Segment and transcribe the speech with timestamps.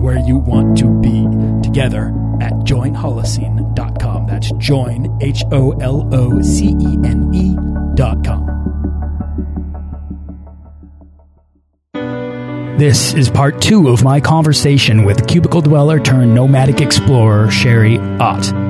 [0.00, 1.26] where you want to be
[1.62, 2.08] together
[2.40, 4.26] at joinholocene.com.
[4.26, 8.60] That's join, H O L O C E N E.com.
[12.78, 18.69] This is part two of my conversation with cubicle dweller turned nomadic explorer Sherry Ott.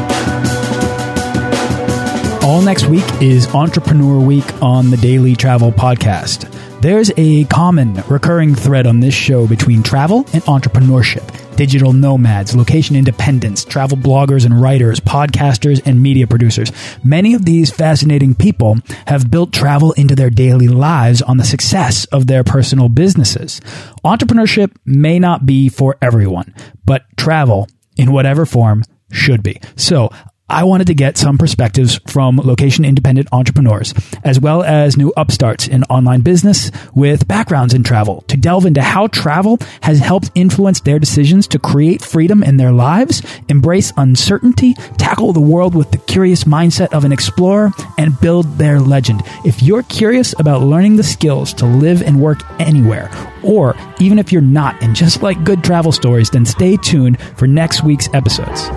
[2.43, 6.51] All next week is Entrepreneur Week on the Daily Travel Podcast.
[6.81, 11.55] There's a common recurring thread on this show between travel and entrepreneurship.
[11.55, 16.71] Digital nomads, location independents, travel bloggers and writers, podcasters, and media producers.
[17.03, 22.05] Many of these fascinating people have built travel into their daily lives on the success
[22.05, 23.61] of their personal businesses.
[24.03, 29.61] Entrepreneurship may not be for everyone, but travel, in whatever form, should be.
[29.75, 30.09] So
[30.51, 33.93] I wanted to get some perspectives from location independent entrepreneurs,
[34.25, 38.81] as well as new upstarts in online business with backgrounds in travel, to delve into
[38.81, 44.73] how travel has helped influence their decisions to create freedom in their lives, embrace uncertainty,
[44.97, 49.21] tackle the world with the curious mindset of an explorer, and build their legend.
[49.45, 53.09] If you're curious about learning the skills to live and work anywhere,
[53.41, 57.47] or even if you're not and just like good travel stories, then stay tuned for
[57.47, 58.69] next week's episodes.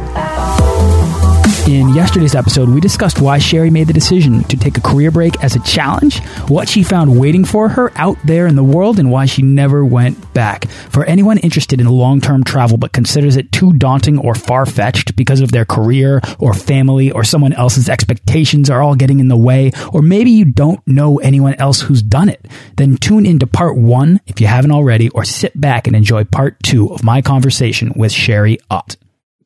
[1.67, 5.43] In yesterday's episode, we discussed why Sherry made the decision to take a career break
[5.43, 9.11] as a challenge, what she found waiting for her out there in the world, and
[9.11, 10.69] why she never went back.
[10.69, 15.17] For anyone interested in long term travel but considers it too daunting or far fetched
[15.17, 19.37] because of their career or family or someone else's expectations are all getting in the
[19.37, 22.45] way, or maybe you don't know anyone else who's done it,
[22.77, 26.63] then tune into part one if you haven't already, or sit back and enjoy part
[26.63, 28.97] two of my conversation with Sherry Ott.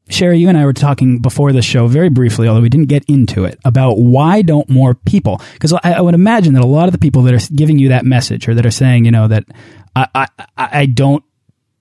[0.09, 3.05] Sherry, you and I were talking before the show very briefly, although we didn't get
[3.05, 5.41] into it, about why don't more people?
[5.53, 7.91] Because I, I, would imagine that a lot of the people that are giving you
[7.91, 9.45] that message or that are saying, you know, that
[9.95, 11.23] I, I, I don't,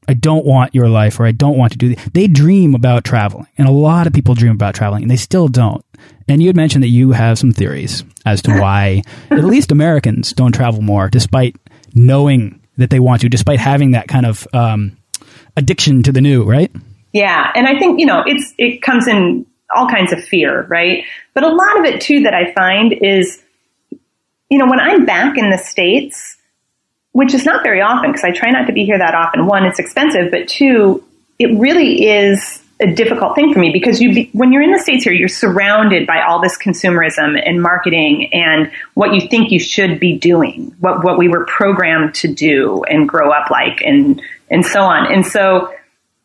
[0.09, 3.47] I don't want your life or I don't want to do, they dream about traveling.
[3.57, 5.83] And a lot of people dream about traveling and they still don't.
[6.27, 10.33] And you had mentioned that you have some theories as to why at least Americans
[10.33, 11.55] don't travel more despite
[11.93, 14.97] knowing that they want to, despite having that kind of um,
[15.55, 16.71] addiction to the new, right?
[17.17, 17.51] Yeah.
[17.55, 21.03] And I think, you know, it's, it comes in all kinds of fear, right?
[21.33, 23.41] But a lot of it too that I find is,
[24.51, 26.37] you know, when I'm back in the States,
[27.13, 29.47] which is not very often because I try not to be here that often.
[29.47, 31.03] One, it's expensive, but two,
[31.39, 34.77] it really is a difficult thing for me because you, be, when you're in the
[34.77, 39.59] States here, you're surrounded by all this consumerism and marketing and what you think you
[39.59, 44.21] should be doing, what, what we were programmed to do and grow up like and,
[44.51, 45.11] and so on.
[45.11, 45.73] And so,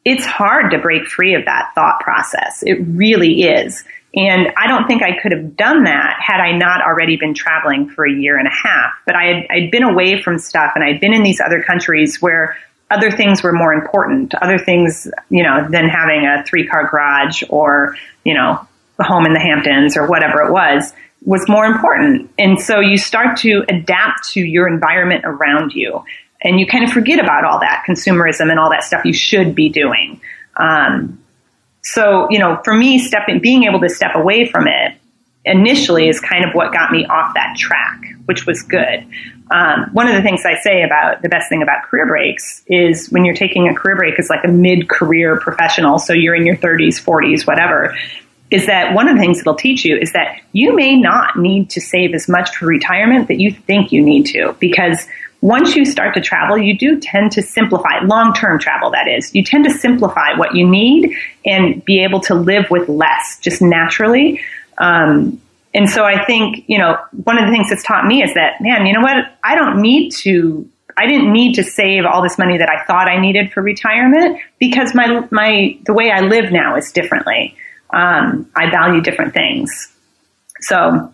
[0.05, 2.63] it's hard to break free of that thought process.
[2.63, 3.85] It really is.
[4.15, 7.89] And I don't think I could have done that had I not already been traveling
[7.89, 8.93] for a year and a half.
[9.07, 12.21] But I had, I'd been away from stuff and I'd been in these other countries
[12.21, 12.57] where
[12.91, 17.43] other things were more important, other things, you know, than having a three car garage
[17.49, 18.67] or, you know,
[18.99, 20.93] a home in the Hamptons or whatever it was,
[21.25, 22.31] was more important.
[22.39, 26.05] And so you start to adapt to your environment around you
[26.43, 29.55] and you kind of forget about all that consumerism and all that stuff you should
[29.55, 30.21] be doing.
[30.57, 31.23] Um,
[31.83, 34.97] so, you know, for me, stepping, being able to step away from it
[35.45, 39.05] initially is kind of what got me off that track, which was good.
[39.51, 43.11] Um, one of the things I say about the best thing about career breaks is
[43.11, 46.57] when you're taking a career break as like a mid-career professional, so you're in your
[46.57, 47.95] 30s, 40s, whatever,
[48.51, 51.71] is that one of the things it'll teach you is that you may not need
[51.71, 55.07] to save as much for retirement that you think you need to because
[55.43, 59.35] once you start to travel, you do tend to simplify, long term travel that is,
[59.35, 63.61] you tend to simplify what you need and be able to live with less just
[63.61, 64.41] naturally.
[64.79, 65.43] Um,
[65.75, 68.61] and so I think, you know, one of the things that's taught me is that,
[68.61, 69.37] man, you know what?
[69.43, 73.09] I don't need to, I didn't need to save all this money that I thought
[73.09, 77.57] I needed for retirement because my, my, the way I live now is differently.
[77.93, 79.93] Um, I value different things.
[80.61, 81.13] So,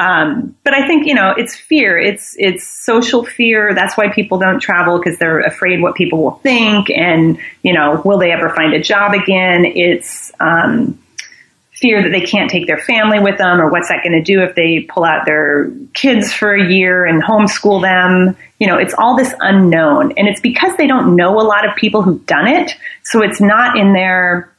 [0.00, 1.98] Um, but I think you know it's fear.
[1.98, 3.74] It's it's social fear.
[3.74, 8.00] That's why people don't travel because they're afraid what people will think, and you know,
[8.04, 9.66] will they ever find a job again?
[9.66, 10.98] It's um,
[11.72, 14.42] fear that they can't take their family with them, or what's that going to do
[14.42, 18.34] if they pull out their kids for a year and homeschool them?
[18.58, 21.76] You know, it's all this unknown, and it's because they don't know a lot of
[21.76, 24.50] people who've done it, so it's not in their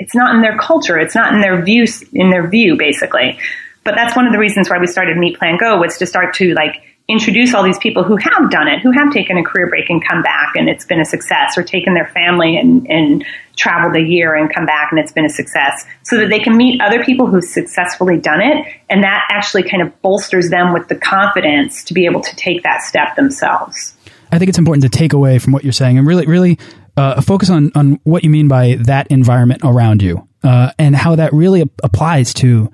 [0.00, 0.98] it's not in their culture.
[0.98, 3.38] It's not in their views in their view, basically.
[3.84, 6.34] But that's one of the reasons why we started Meet Plan Go was to start
[6.34, 9.68] to like introduce all these people who have done it, who have taken a career
[9.68, 13.24] break and come back and it's been a success, or taken their family and, and
[13.56, 16.56] traveled a year and come back and it's been a success, so that they can
[16.56, 18.66] meet other people who've successfully done it.
[18.88, 22.62] And that actually kind of bolsters them with the confidence to be able to take
[22.62, 23.94] that step themselves.
[24.32, 26.58] I think it's important to take away from what you're saying and really, really
[26.96, 31.16] uh, focus on, on what you mean by that environment around you uh, and how
[31.16, 32.72] that really applies to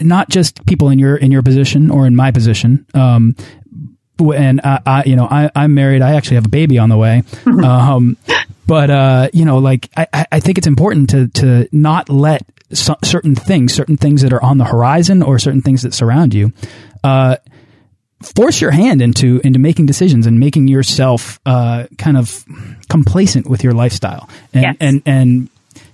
[0.00, 2.86] not just people in your in your position or in my position.
[2.94, 3.36] Um,
[4.18, 6.00] and I, I, you know, I, I'm married.
[6.00, 7.22] I actually have a baby on the way.
[7.46, 8.16] Um,
[8.66, 12.96] but uh, you know, like I, I think it's important to to not let so,
[13.02, 16.52] certain things, certain things that are on the horizon, or certain things that surround you,
[17.04, 17.36] uh,
[18.22, 22.44] force your hand into into making decisions and making yourself uh, kind of
[22.88, 24.28] complacent with your lifestyle.
[24.54, 24.76] And yes.
[24.80, 25.48] and and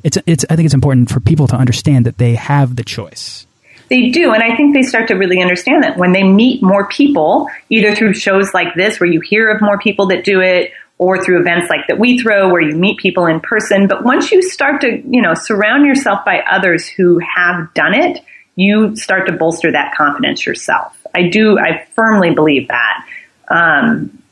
[0.04, 3.46] it's it's I think it's important for people to understand that they have the choice.
[3.88, 4.32] They do.
[4.32, 7.94] And I think they start to really understand that when they meet more people, either
[7.94, 11.40] through shows like this where you hear of more people that do it or through
[11.40, 13.86] events like that we throw where you meet people in person.
[13.86, 18.20] But once you start to, you know, surround yourself by others who have done it,
[18.56, 20.94] you start to bolster that confidence yourself.
[21.14, 23.06] I do, I firmly believe that.
[23.48, 24.22] Um,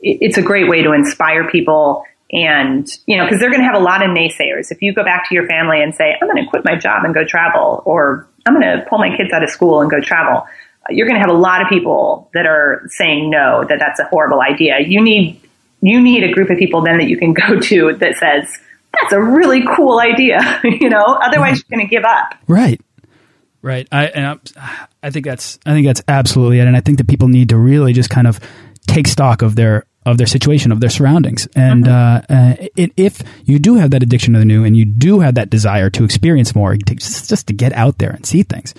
[0.00, 3.66] it, it's a great way to inspire people and, you know, because they're going to
[3.66, 4.72] have a lot of naysayers.
[4.72, 7.04] If you go back to your family and say, I'm going to quit my job
[7.04, 10.00] and go travel, or I'm going to pull my kids out of school and go
[10.00, 10.46] travel.
[10.90, 14.04] You're going to have a lot of people that are saying no, that that's a
[14.04, 14.80] horrible idea.
[14.80, 15.40] You need,
[15.80, 18.58] you need a group of people then that you can go to that says,
[18.92, 22.34] that's a really cool idea, you know, otherwise you're going to give up.
[22.46, 22.80] Right.
[23.62, 23.88] Right.
[23.90, 24.26] I, and
[24.56, 26.66] I, I think that's, I think that's absolutely it.
[26.66, 28.38] And I think that people need to really just kind of
[28.86, 31.48] take stock of their, of their situation, of their surroundings.
[31.56, 32.32] And mm-hmm.
[32.32, 35.20] uh, uh, it, if you do have that addiction to the new and you do
[35.20, 38.42] have that desire to experience more, to, just, just to get out there and see
[38.42, 38.74] things,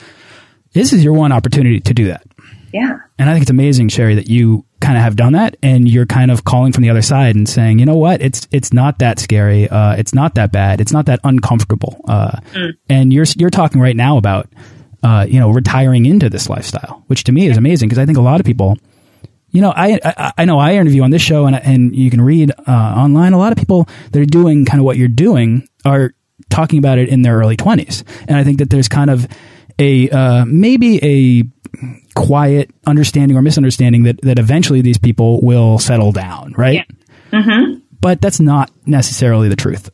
[0.74, 2.26] this is your one opportunity to do that.
[2.74, 3.00] Yeah.
[3.18, 6.06] And I think it's amazing, Sherry, that you kind of have done that and you're
[6.06, 9.00] kind of calling from the other side and saying, you know what, it's it's not
[9.00, 12.02] that scary, uh, it's not that bad, it's not that uncomfortable.
[12.08, 12.74] Uh, mm.
[12.90, 14.50] And you're you're talking right now about,
[15.02, 18.18] uh, you know, retiring into this lifestyle, which to me is amazing because I think
[18.18, 18.78] a lot of people–
[19.56, 22.20] you know, I, I, I know I interview on this show, and and you can
[22.20, 23.32] read uh, online.
[23.32, 26.14] A lot of people that are doing kind of what you're doing are
[26.50, 29.26] talking about it in their early twenties, and I think that there's kind of
[29.80, 31.44] a uh, maybe a
[32.16, 36.86] quiet understanding or misunderstanding that that eventually these people will settle down, right?
[37.32, 37.40] Yeah.
[37.40, 37.80] Mm-hmm.
[38.02, 39.90] But that's not necessarily the truth.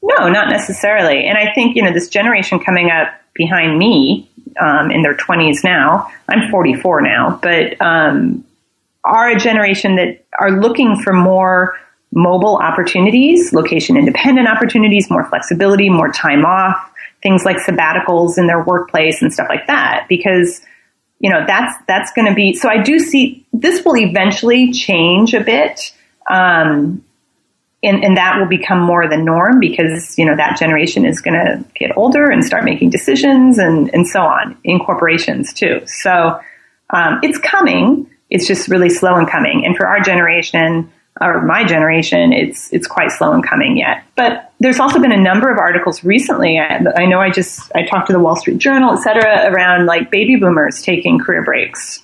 [0.00, 1.26] No, not necessarily.
[1.26, 4.30] And I think you know this generation coming up behind me
[4.60, 6.08] um, in their 20s now.
[6.28, 8.44] I'm 44 now, but um,
[9.06, 11.78] are a generation that are looking for more
[12.12, 16.92] mobile opportunities, location independent opportunities, more flexibility, more time off,
[17.22, 20.06] things like sabbaticals in their workplace and stuff like that.
[20.08, 20.60] Because,
[21.20, 25.34] you know, that's, that's going to be, so I do see this will eventually change
[25.34, 25.92] a bit.
[26.28, 27.04] Um,
[27.82, 31.34] and, and that will become more the norm because, you know, that generation is going
[31.34, 35.82] to get older and start making decisions and, and so on in corporations too.
[35.86, 36.40] So,
[36.90, 39.64] um, it's coming it's just really slow in coming.
[39.64, 44.04] And for our generation, or my generation, it's it's quite slow in coming yet.
[44.16, 46.58] But there's also been a number of articles recently.
[46.58, 49.86] I, I know I just I talked to the Wall Street Journal, et cetera, around
[49.86, 52.02] like baby boomers taking career breaks,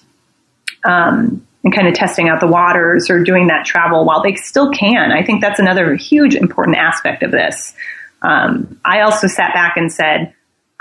[0.85, 4.71] um, and kind of testing out the waters or doing that travel while they still
[4.71, 5.13] can.
[5.13, 7.75] I think that's another huge important aspect of this.
[8.23, 10.33] Um, I also sat back and said,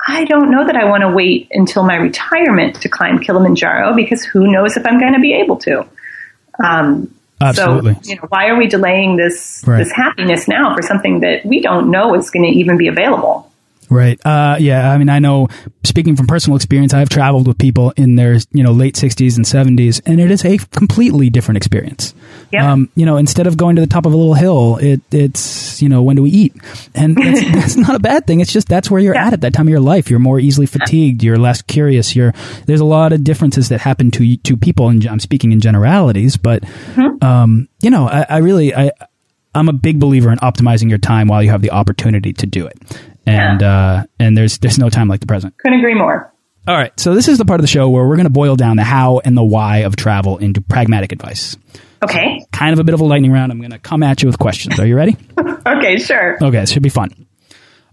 [0.08, 4.24] I don't know that I want to wait until my retirement to climb Kilimanjaro because
[4.24, 5.86] who knows if I'm going to be able to.
[6.63, 7.96] Um, Absolutely.
[7.96, 9.79] So, you know, why are we delaying this right.
[9.79, 13.50] this happiness now for something that we don't know is going to even be available?
[13.92, 14.26] Right.
[14.26, 14.90] Uh, yeah.
[14.90, 15.50] I mean, I know.
[15.84, 19.46] Speaking from personal experience, I've traveled with people in their you know late sixties and
[19.46, 22.16] seventies, and it is a completely different experience.
[22.54, 22.72] Yeah.
[22.72, 25.82] Um, you know, instead of going to the top of a little hill, it, it's
[25.82, 26.56] you know when do we eat,
[26.96, 28.40] and that's, that's not a bad thing.
[28.40, 29.28] It's just that's where you're yeah.
[29.28, 30.10] at at that time of your life.
[30.10, 31.22] You're more easily fatigued.
[31.22, 32.16] You're less curious.
[32.16, 32.34] You're
[32.68, 36.38] there's a lot of differences that happen to to people, and I'm speaking in generalities,
[36.38, 37.26] but mm -hmm.
[37.26, 38.92] um, you know, I, I really I.
[39.54, 42.66] I'm a big believer in optimizing your time while you have the opportunity to do
[42.68, 42.78] it
[43.25, 45.58] and uh, and there's there's no time like the present.
[45.58, 46.32] Couldn't agree more.
[46.68, 46.98] All right.
[47.00, 48.84] So this is the part of the show where we're going to boil down the
[48.84, 51.58] how and the why of travel into pragmatic advice.
[52.04, 52.46] Okay.
[52.51, 53.51] Kind of a bit of a lightning round.
[53.51, 54.80] I'm going to come at you with questions.
[54.80, 55.18] Are you ready?
[55.66, 56.38] okay, sure.
[56.42, 57.28] Okay, it should be fun.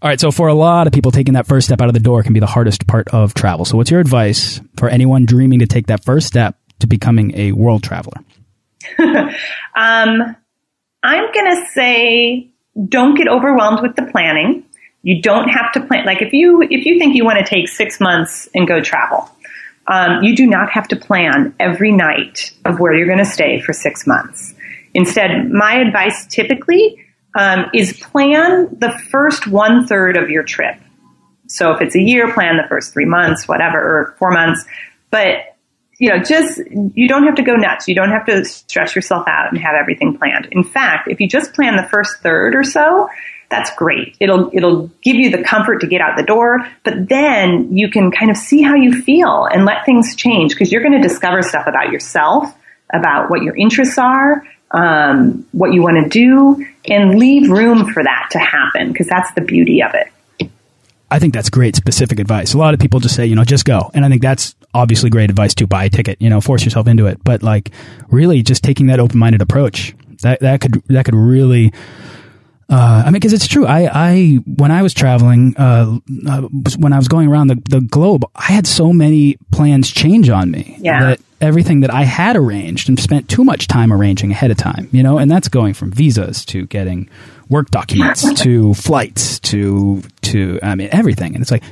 [0.00, 2.00] All right, so for a lot of people, taking that first step out of the
[2.00, 3.64] door can be the hardest part of travel.
[3.64, 7.50] So, what's your advice for anyone dreaming to take that first step to becoming a
[7.50, 8.22] world traveler?
[8.98, 10.36] um,
[11.02, 12.52] I'm going to say
[12.88, 14.64] don't get overwhelmed with the planning.
[15.08, 16.04] You don't have to plan.
[16.04, 19.26] Like if you if you think you want to take six months and go travel,
[19.86, 23.58] um, you do not have to plan every night of where you're going to stay
[23.58, 24.54] for six months.
[24.92, 27.02] Instead, my advice typically
[27.38, 30.76] um, is plan the first one third of your trip.
[31.46, 34.62] So if it's a year, plan the first three months, whatever, or four months.
[35.10, 35.56] But
[35.96, 36.60] you know, just
[36.94, 37.88] you don't have to go nuts.
[37.88, 40.48] You don't have to stress yourself out and have everything planned.
[40.52, 43.08] In fact, if you just plan the first third or so,
[43.50, 44.16] that's great.
[44.20, 48.10] It'll it'll give you the comfort to get out the door, but then you can
[48.10, 51.42] kind of see how you feel and let things change because you're going to discover
[51.42, 52.54] stuff about yourself,
[52.92, 58.02] about what your interests are, um, what you want to do, and leave room for
[58.02, 60.50] that to happen because that's the beauty of it.
[61.10, 62.52] I think that's great specific advice.
[62.52, 63.90] A lot of people just say, you know, just go.
[63.94, 66.86] And I think that's obviously great advice to buy a ticket, you know, force yourself
[66.86, 67.24] into it.
[67.24, 67.70] But like
[68.10, 71.72] really just taking that open-minded approach, that, that could, that could really,
[72.70, 73.66] uh, I mean, because it's true.
[73.66, 75.98] I, I, when I was traveling, uh,
[76.28, 76.42] uh,
[76.78, 80.50] when I was going around the, the globe, I had so many plans change on
[80.50, 81.00] me yeah.
[81.00, 84.88] that everything that I had arranged and spent too much time arranging ahead of time,
[84.92, 87.08] you know, and that's going from visas to getting
[87.48, 91.34] work documents to flights to to I mean everything.
[91.34, 91.62] And it's like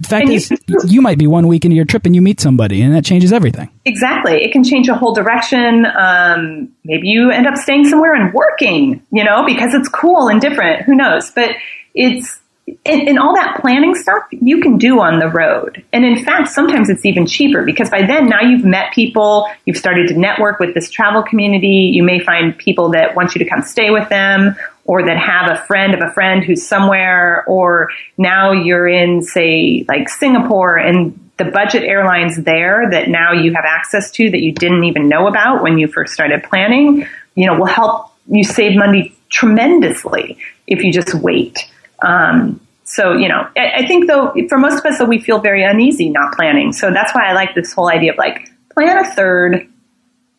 [0.00, 2.20] the fact and is you, you, might be one week into your trip and you
[2.20, 3.70] meet somebody and that changes everything.
[3.84, 4.44] Exactly.
[4.44, 5.86] It can change a whole direction.
[5.86, 10.40] Um, maybe you end up staying somewhere and working, you know, because it's cool and
[10.40, 10.82] different.
[10.82, 11.30] Who knows?
[11.30, 11.52] But
[11.94, 12.38] it's
[12.86, 15.84] and, and, all that planning stuff you can do on the road.
[15.92, 19.76] And in fact, sometimes it's even cheaper because by then now you've met people, you've
[19.76, 21.90] started to network with this travel community.
[21.92, 25.50] You may find people that want you to come stay with them or that have
[25.50, 31.18] a friend of a friend who's somewhere, or now you're in, say, like Singapore and
[31.38, 35.28] the budget airlines there that now you have access to that you didn't even know
[35.28, 40.82] about when you first started planning, you know, will help you save money tremendously if
[40.82, 41.70] you just wait.
[42.00, 45.40] Um, so, you know, I, I think though, for most of us, though, we feel
[45.40, 46.72] very uneasy not planning.
[46.72, 49.68] So that's why I like this whole idea of like, plan a third,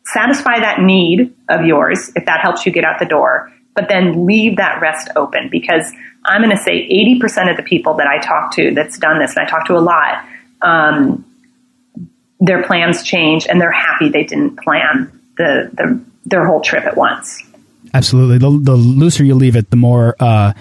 [0.06, 4.26] satisfy that need of yours if that helps you get out the door, but then
[4.26, 5.92] leave that rest open because
[6.24, 9.36] I'm going to say 80% of the people that I talk to that's done this,
[9.36, 10.24] and I talk to a lot,
[10.62, 11.24] um,
[12.40, 16.96] their plans change and they're happy they didn't plan the, the their whole trip at
[16.96, 17.42] once.
[17.92, 18.38] Absolutely.
[18.38, 20.52] The, the looser you leave it, the more uh,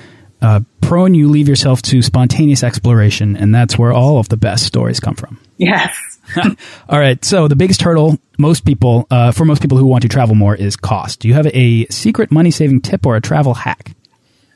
[0.42, 4.66] uh, prone you leave yourself to spontaneous exploration, and that's where all of the best
[4.66, 5.40] stories come from.
[5.64, 6.20] Yes.
[6.90, 7.24] all right.
[7.24, 10.56] So the biggest hurdle most people, uh, for most people who want to travel more,
[10.56, 11.20] is cost.
[11.20, 13.92] Do you have a secret money saving tip or a travel hack?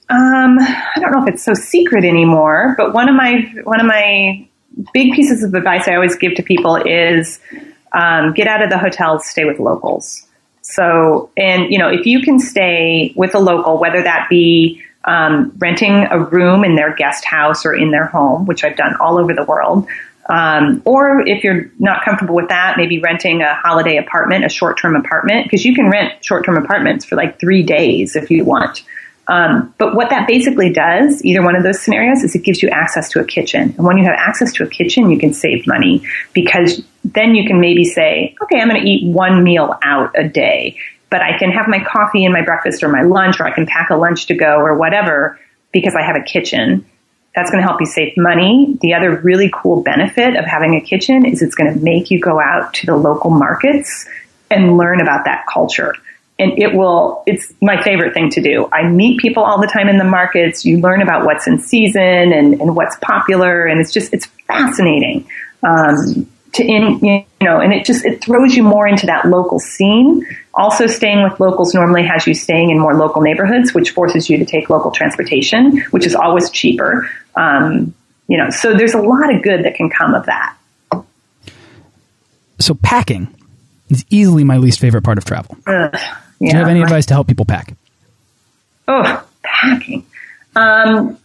[0.09, 3.85] Um, I don't know if it's so secret anymore, but one of my one of
[3.85, 4.47] my
[4.93, 7.39] big pieces of advice I always give to people is
[7.91, 10.25] um, get out of the hotels, stay with locals.
[10.61, 15.53] So, and you know, if you can stay with a local, whether that be um,
[15.57, 19.17] renting a room in their guest house or in their home, which I've done all
[19.17, 19.87] over the world.
[20.29, 24.95] Um, or if you're not comfortable with that, maybe renting a holiday apartment, a short-term
[24.95, 28.83] apartment, because you can rent short-term apartments for like three days if you want.
[29.29, 32.69] Um, but what that basically does, either one of those scenarios, is it gives you
[32.69, 33.73] access to a kitchen.
[33.77, 36.01] And when you have access to a kitchen, you can save money
[36.33, 40.27] because then you can maybe say, okay, I'm going to eat one meal out a
[40.27, 40.77] day
[41.09, 43.65] but I can have my coffee and my breakfast or my lunch, or I can
[43.65, 45.39] pack a lunch to go or whatever
[45.71, 46.85] because I have a kitchen.
[47.37, 48.79] That's going to help you save money.
[48.81, 52.19] The other really cool benefit of having a kitchen is it's going to make you
[52.19, 54.07] go out to the local markets
[54.49, 55.93] and learn about that culture.
[56.39, 58.67] And it will, it's my favorite thing to do.
[58.73, 60.65] I meet people all the time in the markets.
[60.65, 63.67] You learn about what's in season and, and what's popular.
[63.67, 65.27] And it's just, it's fascinating.
[65.61, 69.59] Um, to in, you know, and it just, it throws you more into that local
[69.59, 70.25] scene.
[70.53, 74.37] Also staying with locals normally has you staying in more local neighborhoods, which forces you
[74.37, 77.09] to take local transportation, which is always cheaper.
[77.35, 77.93] Um,
[78.27, 80.55] you know, so there's a lot of good that can come of that.
[82.59, 83.33] So packing
[83.89, 85.55] is easily my least favorite part of travel.
[85.67, 85.99] Ugh, yeah,
[86.39, 87.75] Do you have any advice to help people pack?
[88.87, 90.05] Oh, packing.
[90.55, 91.17] Um,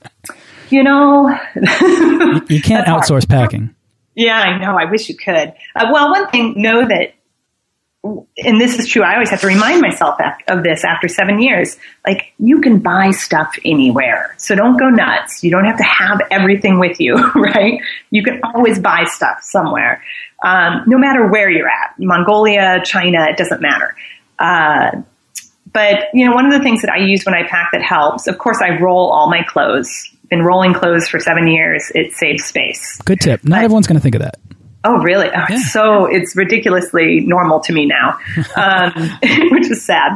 [0.68, 3.28] you know, you, you, can't outsource hard.
[3.28, 3.74] packing.
[4.14, 4.76] Yeah, I know.
[4.76, 5.54] I wish you could.
[5.74, 7.14] Uh, well, one thing, know that
[8.04, 9.02] and this is true.
[9.02, 11.76] I always have to remind myself of this after seven years.
[12.04, 14.34] Like, you can buy stuff anywhere.
[14.38, 15.44] So don't go nuts.
[15.44, 17.80] You don't have to have everything with you, right?
[18.10, 20.02] You can always buy stuff somewhere.
[20.42, 21.94] Um, no matter where you're at.
[21.98, 23.94] Mongolia, China, it doesn't matter.
[24.36, 25.02] Uh,
[25.72, 28.26] but, you know, one of the things that I use when I pack that helps,
[28.26, 30.11] of course, I roll all my clothes.
[30.32, 31.92] Been rolling clothes for seven years.
[31.94, 32.96] It saves space.
[33.04, 33.44] Good tip.
[33.44, 34.40] Not everyone's going to think of that.
[34.82, 35.28] Oh, really?
[35.28, 35.58] Oh, yeah.
[35.58, 38.18] So it's ridiculously normal to me now,
[38.56, 38.92] um,
[39.50, 40.12] which is sad.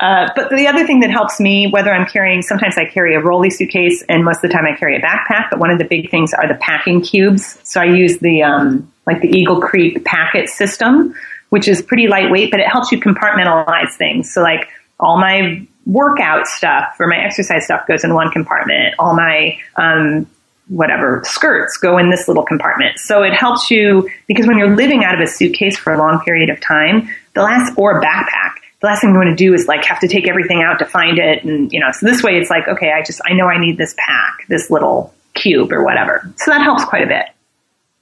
[0.00, 3.20] Uh, but the other thing that helps me, whether I'm carrying, sometimes I carry a
[3.20, 5.50] rolly suitcase, and most of the time I carry a backpack.
[5.50, 7.58] But one of the big things are the packing cubes.
[7.64, 11.14] So I use the um, like the Eagle Creek Pack-It system,
[11.50, 14.32] which is pretty lightweight, but it helps you compartmentalize things.
[14.32, 18.94] So like all my workout stuff or my exercise stuff goes in one compartment.
[18.98, 20.30] All my um,
[20.68, 22.98] whatever skirts go in this little compartment.
[22.98, 26.20] So it helps you because when you're living out of a suitcase for a long
[26.20, 29.54] period of time, the last or a backpack, the last thing you want to do
[29.54, 32.22] is like have to take everything out to find it and you know, so this
[32.22, 35.72] way it's like, okay, I just I know I need this pack, this little cube
[35.72, 36.30] or whatever.
[36.36, 37.24] So that helps quite a bit.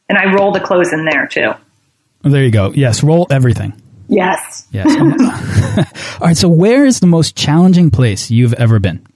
[0.08, 1.52] And I roll the clothes in there too.
[2.22, 2.72] There you go.
[2.72, 3.80] Yes, roll everything.
[4.08, 4.66] Yes.
[4.70, 4.86] Yes.
[6.20, 9.06] All right, so where is the most challenging place you've ever been?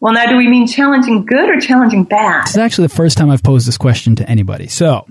[0.00, 2.44] Well, now, do we mean challenging good or challenging bad?
[2.44, 4.66] This is actually the first time I've posed this question to anybody.
[4.66, 5.06] So,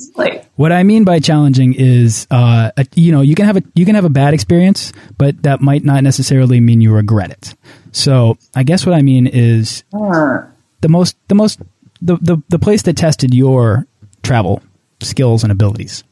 [0.55, 3.85] what I mean by challenging is, uh, a, you know, you can have a you
[3.85, 7.53] can have a bad experience, but that might not necessarily mean you regret it.
[7.91, 10.41] So, I guess what I mean is uh.
[10.81, 11.61] the most the most
[12.01, 13.85] the, the the place that tested your
[14.23, 14.63] travel
[15.01, 16.03] skills and abilities.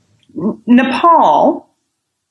[0.68, 1.67] Nepal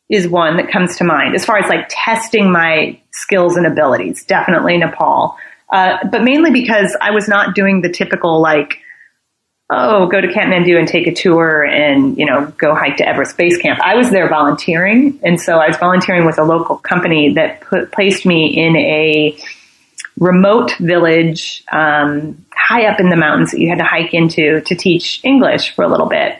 [0.09, 4.25] is one that comes to mind as far as like testing my skills and abilities.
[4.25, 5.37] Definitely Nepal.
[5.71, 8.79] Uh, but mainly because I was not doing the typical like,
[9.69, 13.37] oh, go to Kathmandu and take a tour and, you know, go hike to Everest
[13.37, 13.81] Base Camp.
[13.83, 15.19] I was there volunteering.
[15.25, 19.37] And so I was volunteering with a local company that put, placed me in a
[20.21, 24.75] remote village, um, high up in the mountains that you had to hike into to
[24.77, 26.39] teach English for a little bit.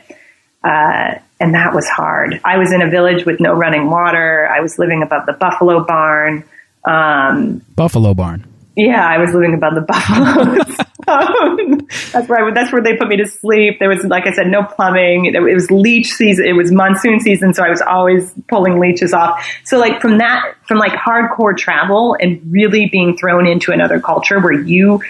[0.63, 2.39] Uh, and that was hard.
[2.43, 4.49] I was in a village with no running water.
[4.51, 6.43] I was living above the buffalo barn.
[6.85, 8.45] Um, buffalo barn.
[8.75, 10.77] Yeah, I was living above the buffaloes.
[11.07, 13.79] um, that's where I, that's where they put me to sleep.
[13.79, 15.25] There was, like I said, no plumbing.
[15.25, 16.45] It, it was leech season.
[16.45, 19.43] It was monsoon season, so I was always pulling leeches off.
[19.63, 24.39] So, like from that, from like hardcore travel and really being thrown into another culture
[24.39, 25.01] where you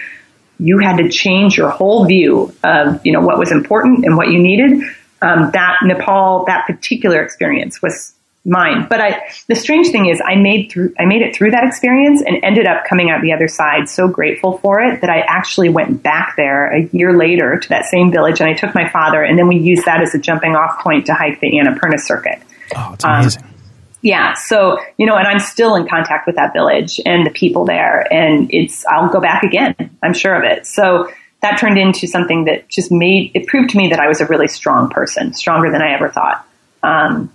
[0.58, 4.28] you had to change your whole view of you know what was important and what
[4.28, 4.82] you needed.
[5.20, 8.14] Um, that Nepal, that particular experience was
[8.48, 8.86] mine.
[8.88, 12.22] But I, the strange thing is I made through, I made it through that experience
[12.26, 15.68] and ended up coming out the other side so grateful for it that I actually
[15.68, 19.22] went back there a year later to that same village and I took my father
[19.22, 22.40] and then we used that as a jumping off point to hike the Annapurna circuit.
[22.74, 23.42] Oh, it's amazing.
[23.42, 23.54] Um,
[24.00, 24.34] yeah.
[24.34, 28.10] So, you know, and I'm still in contact with that village and the people there
[28.12, 29.74] and it's, I'll go back again.
[30.02, 30.66] I'm sure of it.
[30.66, 34.20] So that turned into something that just made, it proved to me that I was
[34.20, 36.46] a really strong person, stronger than I ever thought.
[36.82, 37.32] Um,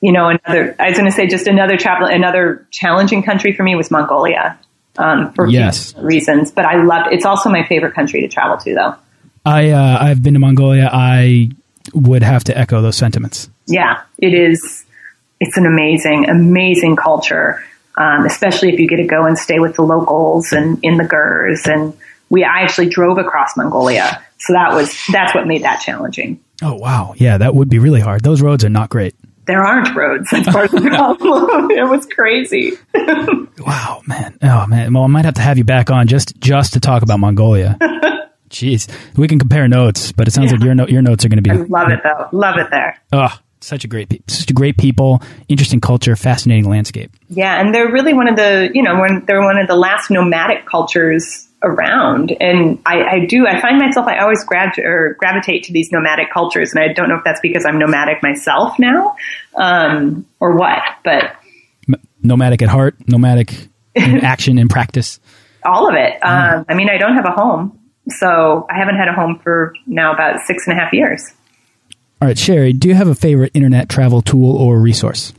[0.00, 3.62] you know, another, I was going to say just another travel, another challenging country for
[3.62, 4.58] me was Mongolia,
[4.96, 5.94] um, for yes.
[5.96, 8.94] reasons, but I loved, it's also my favorite country to travel to though.
[9.44, 10.88] I, uh, I've been to Mongolia.
[10.92, 11.50] I
[11.94, 13.50] would have to echo those sentiments.
[13.66, 14.84] Yeah, it is.
[15.38, 17.64] It's an amazing, amazing culture.
[17.96, 21.04] Um, especially if you get to go and stay with the locals and in the
[21.04, 21.66] gers.
[21.66, 21.92] And
[22.30, 24.22] we, I actually drove across Mongolia.
[24.38, 26.42] So that was, that's what made that challenging.
[26.62, 27.14] Oh, wow.
[27.16, 28.22] Yeah, that would be really hard.
[28.22, 29.14] Those roads are not great
[29.50, 30.30] there aren't roads.
[30.30, 31.70] That's part of the problem.
[31.72, 32.72] it was crazy.
[33.58, 34.38] wow, man.
[34.42, 34.92] Oh man.
[34.94, 37.76] Well, I might have to have you back on just just to talk about Mongolia.
[38.48, 40.58] Jeez, we can compare notes, but it sounds yeah.
[40.58, 41.50] like your no your notes are going to be.
[41.50, 42.28] I love it though.
[42.32, 43.00] Love it there.
[43.12, 47.12] Oh, such a great, such a great people, interesting culture, fascinating landscape.
[47.28, 50.10] Yeah, and they're really one of the you know when they're one of the last
[50.10, 52.34] nomadic cultures around.
[52.40, 56.32] And I, I, do, I find myself, I always grab or gravitate to these nomadic
[56.32, 56.72] cultures.
[56.72, 59.16] And I don't know if that's because I'm nomadic myself now,
[59.54, 61.36] um, or what, but.
[62.22, 65.20] Nomadic at heart, nomadic in action and practice.
[65.64, 66.14] All of it.
[66.22, 67.78] Um, I mean, I don't have a home.
[68.08, 71.32] So I haven't had a home for now about six and a half years.
[72.20, 75.32] All right, Sherry, do you have a favorite internet travel tool or resource?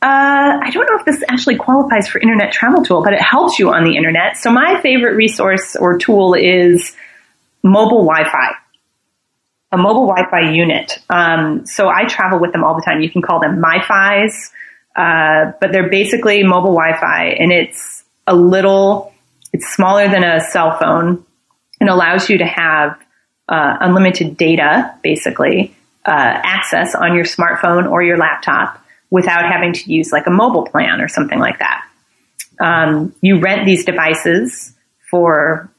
[0.00, 3.58] Uh, I don't know if this actually qualifies for internet travel tool, but it helps
[3.58, 4.36] you on the internet.
[4.36, 6.94] So my favorite resource or tool is
[7.64, 8.52] mobile Wi-Fi,
[9.72, 11.00] a mobile Wi-Fi unit.
[11.10, 13.00] Um, so I travel with them all the time.
[13.00, 14.50] You can call them MiFis,
[14.94, 19.12] uh, but they're basically mobile Wi-Fi, and it's a little,
[19.52, 21.24] it's smaller than a cell phone,
[21.80, 22.96] and allows you to have
[23.48, 25.74] uh, unlimited data, basically
[26.06, 30.66] uh, access on your smartphone or your laptop without having to use like a mobile
[30.66, 31.84] plan or something like that.
[32.60, 34.74] Um, you rent these devices
[35.10, 35.70] for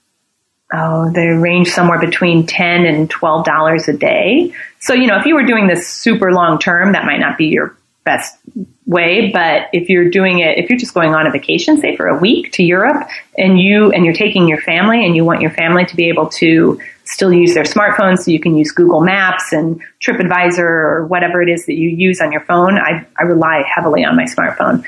[0.73, 4.53] oh, they range somewhere between ten and twelve dollars a day.
[4.79, 7.47] So you know, if you were doing this super long term, that might not be
[7.47, 8.37] your best
[8.85, 9.29] way.
[9.31, 12.17] But if you're doing it, if you're just going on a vacation, say for a
[12.17, 13.07] week to Europe,
[13.37, 16.29] and you and you're taking your family, and you want your family to be able
[16.29, 21.41] to still use their smartphones, so you can use Google Maps and TripAdvisor or whatever
[21.41, 22.77] it is that you use on your phone.
[22.77, 24.85] I, I rely heavily on my smartphone.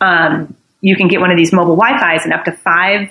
[0.00, 3.10] Um, you can get one of these mobile Wi-Fi's, and up to five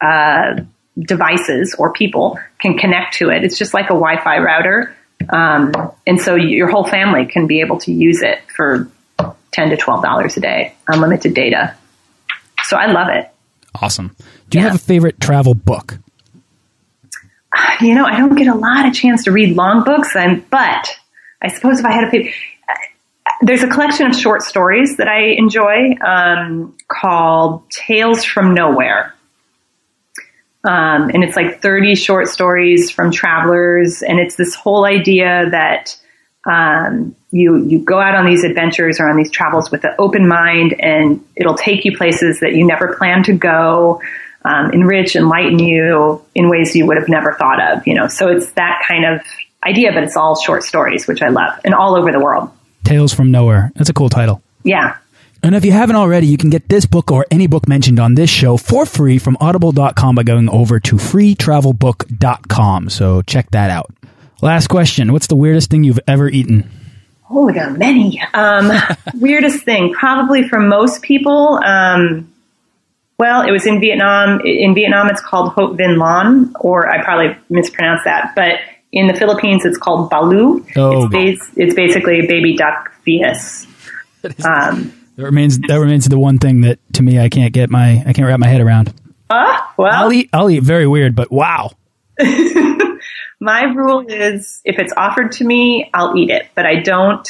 [0.00, 0.60] uh,
[0.98, 3.44] devices or people can connect to it.
[3.44, 4.94] It's just like a Wi-Fi router.
[5.28, 5.72] Um,
[6.06, 8.90] and so your whole family can be able to use it for
[9.52, 11.74] 10 to $12 a day, unlimited data.
[12.64, 13.30] So I love it.
[13.80, 14.14] Awesome.
[14.50, 14.70] Do you yeah.
[14.70, 15.98] have a favorite travel book?
[17.80, 20.98] You know, I don't get a lot of chance to read long books, and, but
[21.40, 22.34] I suppose if I had a favorite,
[23.42, 29.13] there's a collection of short stories that I enjoy um, called Tales from Nowhere.
[30.64, 34.02] Um, and it's like 30 short stories from travelers.
[34.02, 35.96] And it's this whole idea that
[36.46, 40.28] um, you you go out on these adventures or on these travels with an open
[40.28, 44.02] mind, and it'll take you places that you never planned to go,
[44.44, 47.86] um, enrich, enlighten you in ways you would have never thought of.
[47.86, 49.22] You know, so it's that kind of
[49.66, 52.50] idea, but it's all short stories, which I love, and all over the world.
[52.84, 53.72] Tales from Nowhere.
[53.76, 54.42] That's a cool title.
[54.62, 54.96] Yeah.
[55.44, 58.14] And if you haven't already, you can get this book or any book mentioned on
[58.14, 62.88] this show for free from audible.com by going over to freetravelbook.com.
[62.88, 63.90] So check that out.
[64.40, 65.12] Last question.
[65.12, 66.70] What's the weirdest thing you've ever eaten?
[67.28, 68.22] Oh, there are many.
[68.32, 68.72] Um,
[69.14, 71.60] weirdest thing, probably for most people.
[71.62, 72.32] Um,
[73.18, 74.40] well, it was in Vietnam.
[74.46, 78.32] In Vietnam, it's called Hot Vin Lon, or I probably mispronounced that.
[78.34, 78.60] But
[78.92, 80.66] in the Philippines, it's called Balut.
[80.74, 81.04] Oh.
[81.04, 83.66] It's, bas- it's basically a baby duck fetus.
[84.42, 88.02] Um, that remains that remains the one thing that to me I can't get my
[88.06, 88.92] I can't wrap my head around.
[89.30, 91.70] Ah, uh, well, I'll eat I'll eat very weird, but wow.
[93.40, 97.28] my rule is if it's offered to me, I'll eat it, but I don't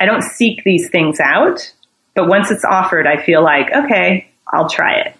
[0.00, 1.72] I don't seek these things out.
[2.14, 5.16] But once it's offered, I feel like okay, I'll try it.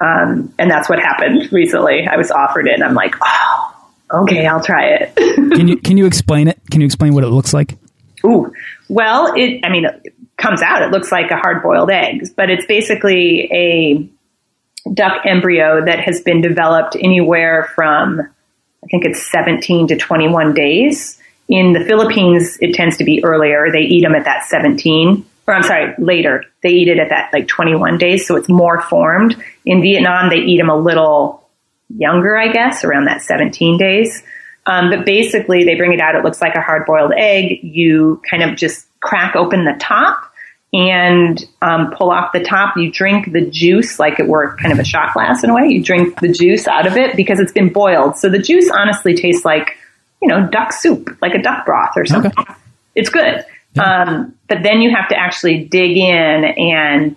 [0.00, 2.06] Um, and that's what happened recently.
[2.06, 3.86] I was offered it, and I'm like, oh,
[4.22, 5.16] okay, I'll try it.
[5.16, 6.60] can you can you explain it?
[6.70, 7.76] Can you explain what it looks like?
[8.24, 8.52] Ooh,
[8.88, 9.60] well, it.
[9.64, 9.86] I mean,
[10.38, 14.08] comes out, it looks like a hard boiled egg, but it's basically a
[14.94, 21.20] duck embryo that has been developed anywhere from, I think it's 17 to 21 days.
[21.48, 23.70] In the Philippines, it tends to be earlier.
[23.72, 26.44] They eat them at that 17, or I'm sorry, later.
[26.62, 29.36] They eat it at that like 21 days, so it's more formed.
[29.64, 31.48] In Vietnam, they eat them a little
[31.88, 34.22] younger, I guess, around that 17 days.
[34.66, 36.14] Um, but basically, they bring it out.
[36.14, 37.60] It looks like a hard boiled egg.
[37.62, 40.27] You kind of just crack open the top
[40.72, 42.76] and um, pull off the top.
[42.76, 45.68] You drink the juice like it were kind of a shot glass in a way.
[45.68, 48.16] You drink the juice out of it because it's been boiled.
[48.16, 49.76] So the juice honestly tastes like,
[50.20, 52.32] you know, duck soup, like a duck broth or something.
[52.38, 52.54] Okay.
[52.94, 53.44] It's good.
[53.74, 54.02] Yeah.
[54.02, 57.16] Um, but then you have to actually dig in and,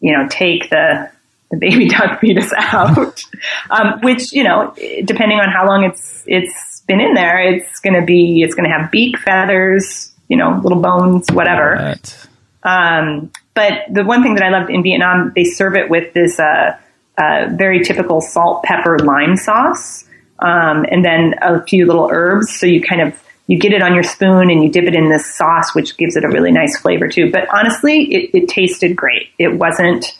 [0.00, 1.10] you know, take the,
[1.50, 3.22] the baby duck fetus out,
[3.70, 7.98] um, which, you know, depending on how long it's, it's been in there, it's going
[7.98, 11.74] to be, it's going to have beak feathers, you know, little bones, whatever.
[11.74, 12.27] Right.
[12.68, 16.38] Um, but the one thing that I loved in Vietnam, they serve it with this
[16.38, 16.76] uh,
[17.16, 20.04] uh, very typical salt, pepper, lime sauce,
[20.38, 22.54] um, and then a few little herbs.
[22.54, 25.08] So you kind of you get it on your spoon and you dip it in
[25.08, 27.30] this sauce, which gives it a really nice flavor too.
[27.32, 29.30] But honestly, it, it tasted great.
[29.38, 30.18] It wasn't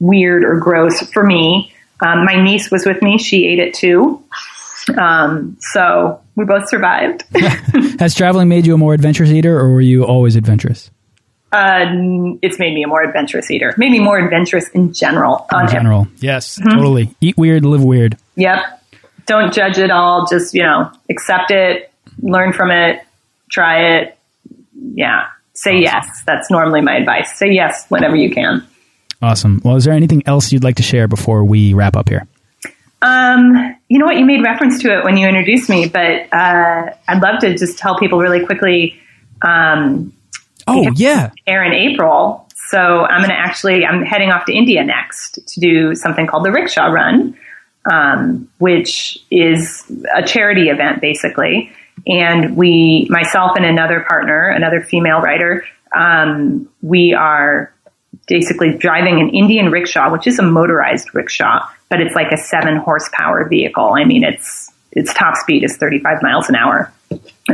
[0.00, 1.72] weird or gross for me.
[2.00, 4.24] Um, my niece was with me; she ate it too.
[5.00, 7.24] Um, so we both survived.
[8.00, 10.90] Has traveling made you a more adventurous eater, or were you always adventurous?
[11.52, 11.84] Uh,
[12.42, 13.74] it's made me a more adventurous eater.
[13.76, 15.46] Made me more adventurous in general.
[15.52, 16.70] In general, yes, mm-hmm.
[16.70, 17.14] totally.
[17.20, 18.16] Eat weird, live weird.
[18.36, 18.82] Yep.
[19.26, 20.26] Don't judge it all.
[20.26, 23.02] Just you know, accept it, learn from it,
[23.50, 24.18] try it.
[24.94, 25.28] Yeah.
[25.54, 25.82] Say awesome.
[25.82, 26.22] yes.
[26.26, 27.36] That's normally my advice.
[27.36, 28.66] Say yes whenever you can.
[29.22, 29.60] Awesome.
[29.64, 32.26] Well, is there anything else you'd like to share before we wrap up here?
[33.02, 34.16] Um, you know what?
[34.16, 37.78] You made reference to it when you introduced me, but uh, I'd love to just
[37.78, 38.98] tell people really quickly.
[39.42, 40.12] Um,
[40.70, 42.46] Oh yeah, air in April.
[42.70, 46.44] So I'm going to actually I'm heading off to India next to do something called
[46.44, 47.36] the Rickshaw Run,
[47.90, 51.72] um, which is a charity event basically.
[52.06, 57.72] And we, myself and another partner, another female writer, um, we are
[58.26, 62.76] basically driving an Indian rickshaw, which is a motorized rickshaw, but it's like a seven
[62.76, 63.94] horsepower vehicle.
[63.94, 66.92] I mean, it's its top speed is 35 miles an hour.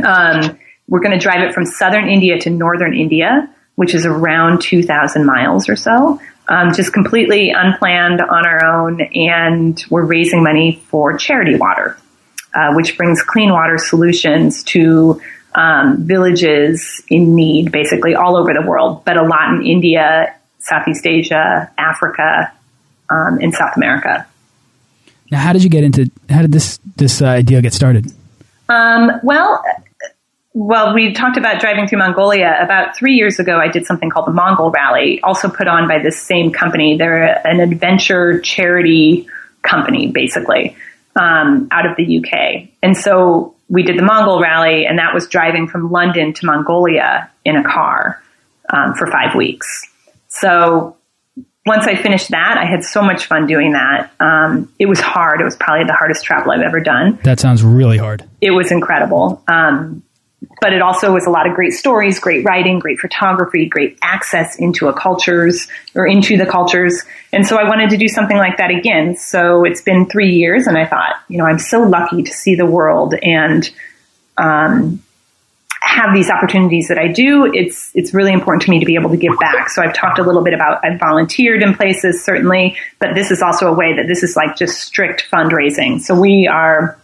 [0.03, 4.59] Um, we're going to drive it from southern India to northern India which is around
[4.59, 6.19] 2,000 miles or so.
[6.47, 11.97] Um, just completely unplanned on our own, and we're raising money for Charity Water,
[12.55, 15.21] uh, which brings clean water solutions to
[15.53, 21.05] um, villages in need, basically all over the world, but a lot in India, Southeast
[21.05, 22.51] Asia, Africa,
[23.11, 24.25] um, and South America.
[25.29, 26.09] Now, how did you get into?
[26.29, 28.11] How did this this uh, idea get started?
[28.69, 29.63] Um, well,
[30.57, 32.57] well, we talked about driving through Mongolia.
[32.59, 35.99] About three years ago, I did something called the Mongol Rally, also put on by
[35.99, 36.97] this same company.
[36.97, 39.27] They're an adventure charity
[39.61, 40.75] company, basically,
[41.15, 42.69] um, out of the UK.
[42.81, 47.29] And so we did the Mongol Rally, and that was driving from London to Mongolia
[47.45, 48.23] in a car
[48.73, 49.87] um, for five weeks.
[50.27, 50.97] So
[51.67, 54.09] once I finished that, I had so much fun doing that.
[54.19, 55.39] Um, it was hard.
[55.39, 57.19] It was probably the hardest travel I've ever done.
[57.23, 58.27] That sounds really hard.
[58.41, 59.43] It was incredible.
[59.47, 60.01] Um,
[60.61, 64.57] but it also was a lot of great stories, great writing, great photography, great access
[64.57, 67.03] into a cultures or into the cultures.
[67.31, 69.15] And so I wanted to do something like that again.
[69.15, 72.55] So it's been three years and I thought, you know, I'm so lucky to see
[72.55, 73.69] the world and,
[74.37, 75.03] um,
[75.87, 79.09] have these opportunities that I do, it's it's really important to me to be able
[79.09, 79.69] to give back.
[79.69, 83.41] So I've talked a little bit about I've volunteered in places certainly, but this is
[83.41, 86.01] also a way that this is like just strict fundraising.
[86.01, 86.99] So we are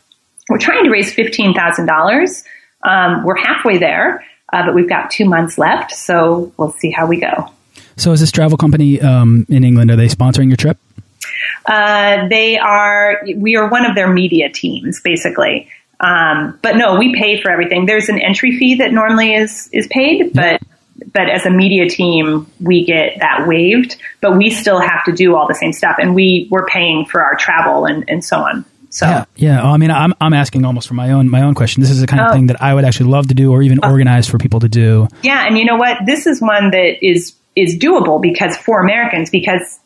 [0.49, 2.43] we're trying to raise fifteen thousand dollars
[2.85, 7.07] um, we're halfway there, uh, but we've got two months left, so we'll see how
[7.07, 7.49] we go.
[7.95, 9.91] So, is this travel company um, in England?
[9.91, 10.77] Are they sponsoring your trip?
[11.65, 13.23] Uh, they are.
[13.35, 15.69] We are one of their media teams, basically.
[15.99, 17.85] Um, but no, we pay for everything.
[17.85, 20.61] There's an entry fee that normally is is paid, but
[21.11, 23.95] but as a media team, we get that waived.
[24.21, 27.23] But we still have to do all the same stuff, and we we're paying for
[27.23, 28.65] our travel and and so on.
[28.93, 29.63] So yeah, yeah.
[29.63, 31.81] I mean, I'm I'm asking almost for my own my own question.
[31.81, 32.33] This is the kind of oh.
[32.33, 34.69] thing that I would actually love to do, or even uh, organize for people to
[34.69, 35.07] do.
[35.23, 36.05] Yeah, and you know what?
[36.05, 39.79] This is one that is is doable because for Americans because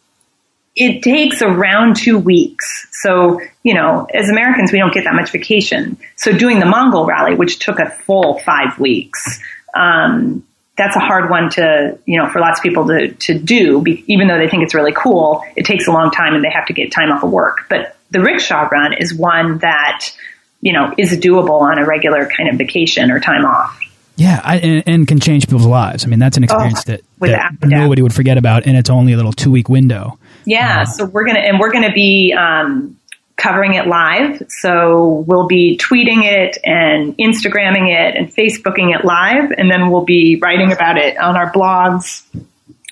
[0.76, 2.88] it takes around two weeks.
[2.92, 5.98] So, you know, as Americans, we don't get that much vacation.
[6.18, 9.42] So doing the Mongol rally, which took a full five weeks,
[9.74, 10.46] um,
[10.78, 14.04] that's a hard one to, you know, for lots of people to, to do, be,
[14.06, 15.44] even though they think it's really cool.
[15.56, 17.66] It takes a long time and they have to get time off of work.
[17.70, 20.12] But the rickshaw run is one that,
[20.62, 23.80] you know, is doable on a regular kind of vacation or time off.
[24.16, 26.04] Yeah, I, and, and, can change people's lives.
[26.04, 28.90] I mean, that's an oh, experience oh, that, that nobody would forget about, and it's
[28.90, 30.18] only a little two week window.
[30.46, 32.98] Yeah, uh, so we're gonna and we're gonna be um,
[33.36, 34.42] covering it live.
[34.50, 40.06] So we'll be tweeting it and Instagramming it and Facebooking it live, and then we'll
[40.06, 42.24] be writing about it on our blogs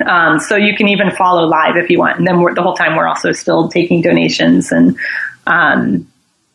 [0.05, 2.17] um, so you can even follow live if you want.
[2.17, 4.97] And then the whole time we're also still taking donations and,
[5.47, 6.07] um,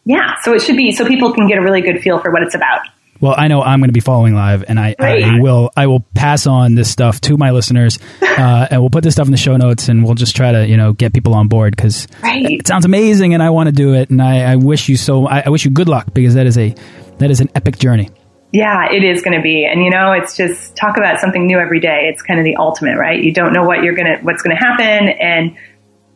[0.04, 2.42] yeah, so it should be, so people can get a really good feel for what
[2.42, 2.80] it's about.
[3.20, 6.00] Well, I know I'm going to be following live, and I, I, will I will
[6.14, 9.36] pass on this stuff to my listeners, uh, and we'll put this stuff in the
[9.36, 12.46] show notes, and we'll just try to you know get people on board because right.
[12.46, 15.26] it sounds amazing, and I want to do it, and I, I wish you so
[15.26, 16.74] I, I wish you good luck because that is a
[17.18, 18.08] that is an epic journey.
[18.52, 19.64] Yeah, it is going to be.
[19.64, 22.10] And you know, it's just talk about something new every day.
[22.12, 23.22] It's kind of the ultimate, right?
[23.22, 25.08] You don't know what you're going to, what's going to happen.
[25.08, 25.56] And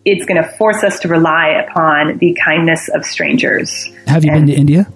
[0.05, 3.89] it's going to force us to rely upon the kindness of strangers.
[4.07, 4.93] Have you and been to India?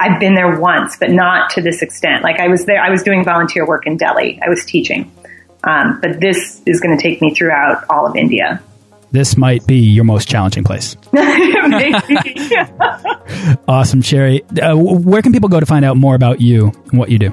[0.00, 2.24] I've been there once, but not to this extent.
[2.24, 4.40] Like I was there, I was doing volunteer work in Delhi.
[4.42, 5.12] I was teaching.
[5.62, 8.62] Um, but this is going to take me throughout all of India
[9.12, 10.96] this might be your most challenging place.
[13.68, 14.42] awesome, Sherry.
[14.60, 17.32] Uh, where can people go to find out more about you and what you do?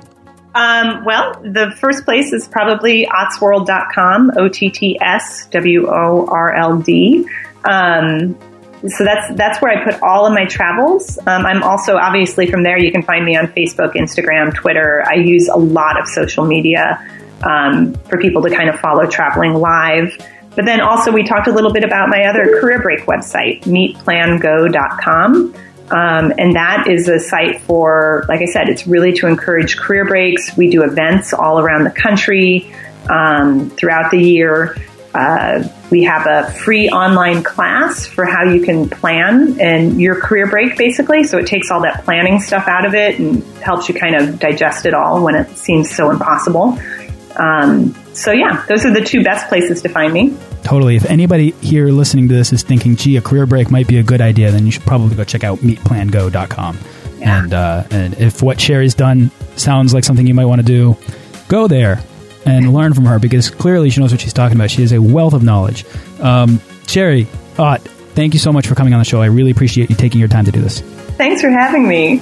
[0.55, 7.27] Um, well, the first place is probably ottsworld.com, O-T-T-S-W-O-R-L-D.
[7.63, 8.35] Um,
[8.87, 11.19] so that's that's where I put all of my travels.
[11.19, 12.79] Um, I'm also obviously from there.
[12.79, 15.03] You can find me on Facebook, Instagram, Twitter.
[15.07, 16.99] I use a lot of social media
[17.43, 20.15] um, for people to kind of follow traveling live.
[20.57, 25.53] But then also we talked a little bit about my other career break website, meetplango.com.
[25.89, 30.05] Um, and that is a site for, like I said, it's really to encourage career
[30.05, 30.57] breaks.
[30.57, 32.73] We do events all around the country
[33.07, 34.75] um, throughout the year.
[35.13, 40.47] Uh, we have a free online class for how you can plan and your career
[40.47, 41.23] break, basically.
[41.23, 44.39] So it takes all that planning stuff out of it and helps you kind of
[44.39, 46.79] digest it all when it seems so impossible.
[47.35, 50.35] Um, so yeah, those are the two best places to find me.
[50.67, 50.97] Totally.
[50.97, 54.03] If anybody here listening to this is thinking, gee, a career break might be a
[54.03, 56.77] good idea, then you should probably go check out meetplango.com.
[57.19, 57.39] Yeah.
[57.39, 60.97] And, uh, and if what Sherry's done sounds like something you might want to do,
[61.47, 62.03] go there
[62.45, 64.69] and learn from her because clearly she knows what she's talking about.
[64.69, 65.86] She has a wealth of knowledge.
[66.19, 67.27] Um, Sherry,
[67.58, 69.21] uh, thank you so much for coming on the show.
[69.21, 70.82] I really appreciate you taking your time to do this.
[70.82, 72.21] Thanks for having me.